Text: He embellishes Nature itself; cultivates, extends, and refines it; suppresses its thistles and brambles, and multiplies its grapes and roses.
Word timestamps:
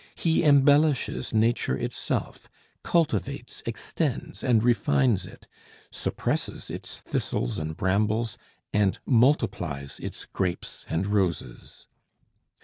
He 0.15 0.43
embellishes 0.43 1.31
Nature 1.31 1.77
itself; 1.77 2.49
cultivates, 2.81 3.61
extends, 3.67 4.43
and 4.43 4.63
refines 4.63 5.27
it; 5.27 5.45
suppresses 5.91 6.71
its 6.71 6.99
thistles 7.01 7.59
and 7.59 7.77
brambles, 7.77 8.35
and 8.73 8.97
multiplies 9.05 9.99
its 9.99 10.25
grapes 10.25 10.87
and 10.89 11.05
roses. 11.05 11.87